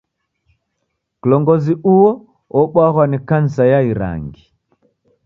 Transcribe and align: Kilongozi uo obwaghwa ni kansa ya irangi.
Kilongozi 1.19 1.73
uo 1.93 2.11
obwaghwa 2.59 3.05
ni 3.07 3.17
kansa 3.29 3.63
ya 3.73 3.79
irangi. 3.91 4.43